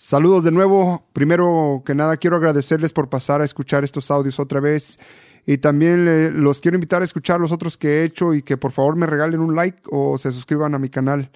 [0.00, 1.02] Saludos de nuevo.
[1.12, 5.00] Primero que nada quiero agradecerles por pasar a escuchar estos audios otra vez.
[5.44, 8.70] Y también los quiero invitar a escuchar los otros que he hecho y que por
[8.70, 11.32] favor me regalen un like o se suscriban a mi canal.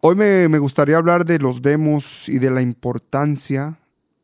[0.00, 3.78] Hoy me, gustaría hablar de los demos y de la importancia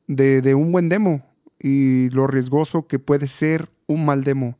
[0.06, 1.22] de, de un buen demo
[1.58, 4.56] y lo riesgoso que puede ser un mal demo.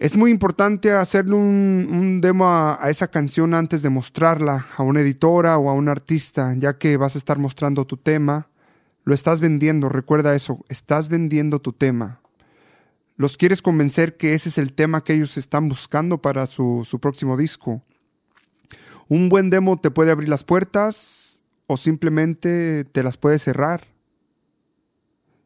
[0.00, 5.58] Es muy importante hacerle un, demo a, esa canción antes de mostrarla a una editora
[5.58, 8.48] o a un artista, ya que vas a estar mostrando tu tema.
[9.04, 12.22] Lo estás vendiendo, recuerda eso, estás vendiendo tu tema.
[13.16, 16.98] Los quieres convencer que ese es el tema que ellos están buscando para su, su
[16.98, 17.82] próximo disco.
[19.06, 23.86] Un buen demo te puede abrir las puertas o simplemente te las puede cerrar.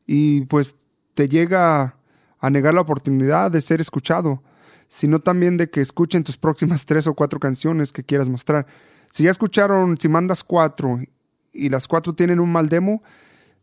[0.07, 0.77] Y pues
[1.15, 1.97] te llega
[2.39, 4.44] a negar la oportunidad de ser escuchado,
[4.89, 8.67] sino también de que escuchen tus próximas tres o cuatro canciones que quieras mostrar.
[9.11, 11.01] Si ya escucharon, si mandas cuatro
[11.53, 13.03] y las cuatro tienen un mal demo,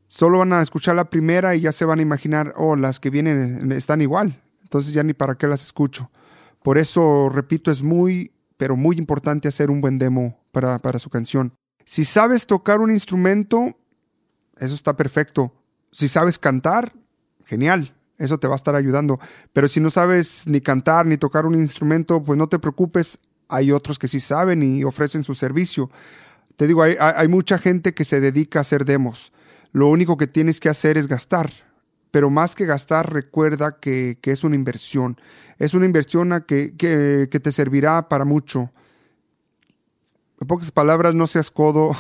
[0.07, 3.09] solo van a escuchar la primera y ya se van a imaginar, oh, las que
[3.09, 6.09] vienen están igual, entonces ya ni para qué las escucho.
[6.63, 11.09] Por eso, repito, es muy, pero muy importante hacer un buen demo para, para su
[11.09, 11.53] canción.
[11.85, 13.77] Si sabes tocar un instrumento,
[14.57, 15.53] eso está perfecto.
[15.91, 16.93] Si sabes cantar,
[17.45, 19.19] genial eso te va a estar ayudando.
[19.53, 23.19] Pero si no sabes ni cantar ni tocar un instrumento, pues no te preocupes,
[23.51, 25.91] hay otros que sí saben y ofrecen su servicio.
[26.55, 29.33] Te digo, hay, mucha gente que se dedica a hacer demos.
[29.71, 31.51] Lo único que tienes que hacer es gastar.
[32.11, 35.19] Pero más que gastar, recuerda que, es una inversión.
[35.57, 38.71] Es una inversión que, que, te servirá para mucho.
[40.39, 41.91] En pocas palabras, no seas codo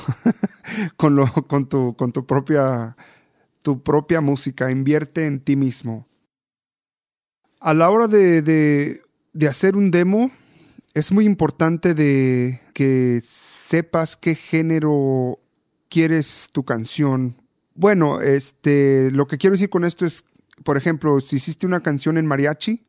[0.97, 2.95] con, lo, con, tu, con tu, propia,
[3.61, 4.69] tu propia música.
[4.69, 6.10] Invierte en ti mismo
[7.61, 9.01] a la hora de,
[9.47, 10.31] hacer un demo,
[10.95, 15.39] es muy importante de que sepas qué género
[15.87, 17.35] quieres tu canción.
[17.75, 20.25] Bueno, este, lo que quiero decir con esto es,
[20.63, 22.83] por ejemplo, si hiciste una canción en mariachi,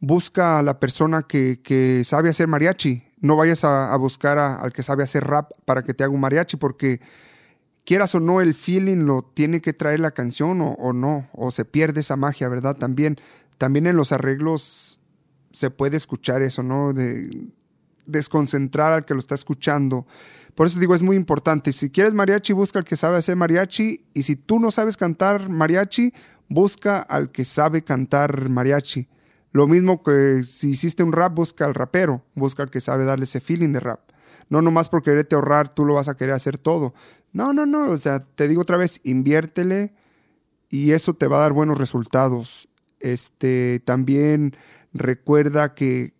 [0.00, 3.04] busca a la persona que, sabe hacer mariachi.
[3.20, 6.56] No vayas a, buscar al que sabe hacer rap para que te haga un mariachi,
[6.56, 7.00] porque
[7.84, 11.52] quieras o no, el feeling lo tiene que traer la canción o, o no, o
[11.52, 12.76] se pierde esa magia, ¿verdad?
[12.76, 13.18] También
[13.58, 15.00] también en los arreglos
[15.52, 16.92] se puede escuchar eso, ¿no?
[16.92, 17.48] De
[18.06, 20.06] desconcentrar al que lo está escuchando.
[20.54, 21.72] Por eso digo, es muy importante.
[21.72, 24.06] Si quieres mariachi, busca al que sabe hacer mariachi.
[24.14, 26.12] Y si tú no sabes cantar mariachi,
[26.48, 29.08] busca al que sabe cantar mariachi.
[29.52, 32.24] Lo mismo que si hiciste un rap, busca al rapero.
[32.34, 34.00] Busca al que sabe darle ese feeling de rap.
[34.48, 36.94] No nomás por quererte ahorrar, tú lo vas a querer hacer todo.
[37.32, 37.90] No, no, no.
[37.90, 39.94] O sea, te digo otra vez, inviértele
[40.68, 42.68] y eso te va a dar buenos resultados.
[43.04, 44.56] Este, también
[44.94, 46.14] recuerda que,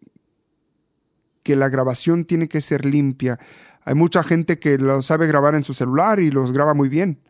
[1.43, 3.39] que la grabación tiene que ser limpia.
[3.87, 7.21] Hay mucha gente que lo sabe grabar en su celular y los graba muy bien,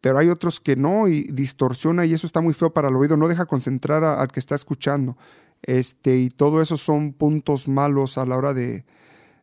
[0.00, 3.16] pero hay otros que no y distorsiona y eso está muy feo para el oído,
[3.16, 5.16] no deja concentrar al que está escuchando.
[5.62, 8.84] Este, y todo eso son puntos malos a la hora de,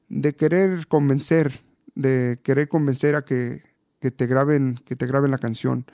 [0.09, 1.61] de querer convencer,
[1.95, 3.63] de querer convencer a que,
[4.01, 5.85] que, te graben, que te graben la canción.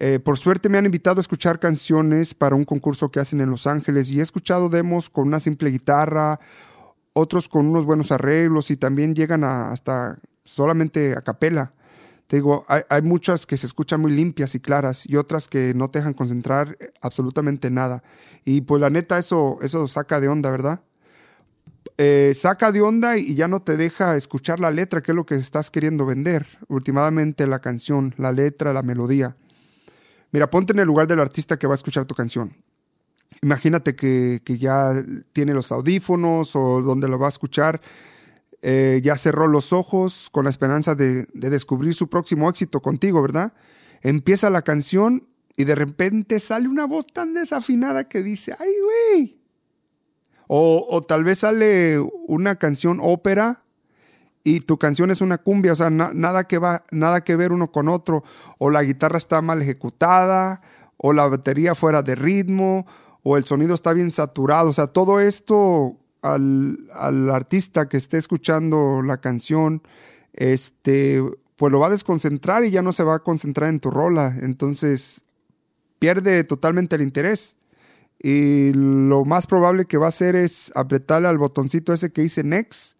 [0.00, 3.50] Eh, por suerte me han invitado a escuchar canciones para un concurso que hacen en
[3.50, 6.38] Los Ángeles y he escuchado demos con una simple guitarra,
[7.12, 11.72] otros con unos buenos arreglos y también llegan hasta solamente a capela.
[12.28, 15.88] Te digo, hay, muchas que se escuchan muy limpias y claras y otras que no
[15.90, 18.02] te dejan concentrar absolutamente nada.
[18.44, 20.82] Y pues la neta, eso, eso saca de onda, ¿verdad?
[21.96, 25.24] Eh, saca de onda y ya no te deja escuchar la letra, que es lo
[25.24, 26.46] que estás queriendo vender.
[26.68, 29.36] Últimamente la canción, la letra, la melodía.
[30.30, 32.54] Mira, ponte en el lugar del artista que va a escuchar tu canción.
[33.42, 34.92] Imagínate que, ya
[35.32, 37.80] tiene los audífonos o donde lo va a escuchar,
[38.62, 43.52] eh, ya cerró los ojos con la esperanza de, descubrir su próximo éxito contigo, ¿verdad?
[44.02, 49.40] Empieza la canción y de repente sale una voz tan desafinada que dice, ¡ay, güey!
[50.48, 53.64] O, o tal vez sale una canción ópera
[54.44, 57.70] y tu canción es una cumbia, o sea, nada, que va, nada que ver uno
[57.70, 58.24] con otro,
[58.58, 60.62] o la guitarra está mal ejecutada,
[60.96, 62.86] o la batería fuera de ritmo,
[63.22, 68.16] o el sonido está bien saturado, o sea, todo esto al, al artista que esté
[68.16, 69.82] escuchando la canción,
[70.32, 71.22] este,
[71.56, 74.34] pues lo va a desconcentrar y ya no se va a concentrar en tu rola,
[74.40, 75.24] entonces
[75.98, 77.56] pierde totalmente el interés.
[78.20, 82.42] Y lo más probable que va a hacer es apretarle al botoncito ese que dice
[82.42, 82.97] next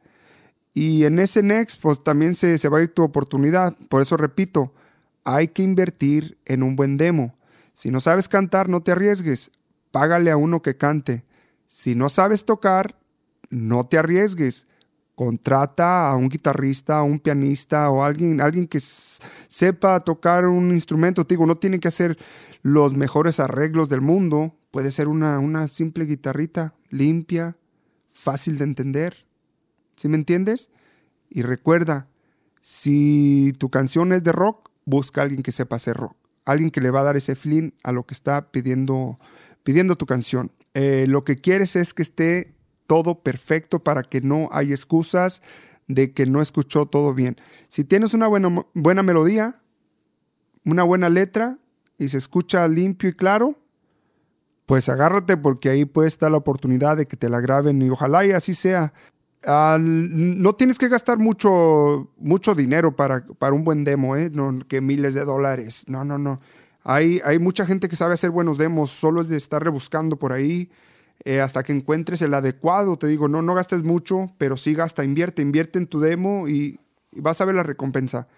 [0.79, 3.77] y en ese next, pues también se, va a ir tu oportunidad.
[3.89, 4.73] Por eso repito,
[5.25, 7.37] hay que invertir en un buen demo.
[7.75, 9.51] Si no sabes cantar, no te arriesgues.
[9.91, 11.25] Págale a uno que cante.
[11.67, 12.97] Si no sabes tocar,
[13.51, 14.69] no te arriesgues.
[15.17, 21.27] contrata a un guitarrista, a un pianista o alguien, alguien que sepa tocar un instrumento.
[21.27, 22.17] Te digo, no tiene que hacer
[22.63, 24.55] los mejores arreglos del mundo.
[24.71, 27.57] Puede ser una, una simple guitarrita limpia,
[28.13, 29.28] fácil de entender.
[29.99, 30.71] ¿Sí me entiendes?
[31.29, 32.09] Y recuerda,
[32.63, 36.17] si tu canción es de rock, busca a alguien que sepa hacer rock.
[36.47, 39.19] Alguien que le va a dar ese feeling a lo que está pidiendo,
[39.65, 40.53] pidiendo tu canción.
[40.75, 42.55] Eh, lo que quieres es que esté
[42.87, 45.43] todo perfecto para que no haya excusas
[45.89, 47.37] de que no escuchó todo bien.
[47.69, 49.61] Si tienes una buena, buena melodía,
[50.65, 51.59] una buena letra
[51.99, 53.59] y se escucha limpio y claro,
[54.65, 58.25] pues agárrate porque ahí puede estar la oportunidad de que te la graben y ojalá
[58.25, 58.93] y así sea.
[59.47, 64.31] No tienes que gastar mucho, mucho dinero para, para un buen demo, ¿eh?
[64.69, 65.85] que miles de dólares.
[65.87, 66.41] No, no, no.
[66.83, 70.33] Hay, hay mucha gente que sabe hacer buenos demos, solo es de estar rebuscando por
[70.33, 70.71] ahí
[71.25, 72.97] eh, hasta que encuentres el adecuado.
[72.97, 76.81] Te digo, no, no gastes mucho, pero sí gasta, invierte, invierte en tu demo y,
[77.13, 78.29] vas a ver la recompensa.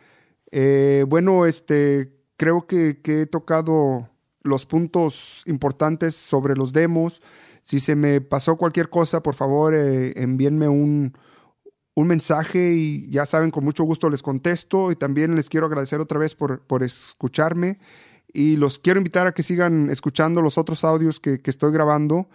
[0.51, 4.09] Eh, bueno, este, creo que, he tocado
[4.43, 7.23] los puntos importantes sobre los demos.
[7.63, 11.13] Si se me pasó cualquier cosa, por favor, eh, envíenme un,
[11.95, 16.01] un mensaje y ya saben, con mucho gusto les contesto y también les quiero agradecer
[16.01, 17.79] otra vez por, por escucharme
[18.33, 22.29] y los quiero invitar a que sigan escuchando los otros audios que, que estoy grabando.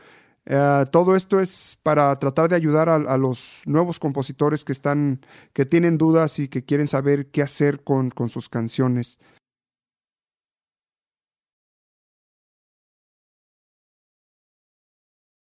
[0.45, 5.21] Eh, todo esto es para tratar de ayudar a, los nuevos compositores que están,
[5.53, 9.19] que tienen dudas y que quieren saber qué hacer con, con sus canciones.